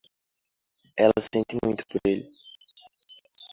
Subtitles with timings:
[0.97, 2.25] Ela sente muito por ele.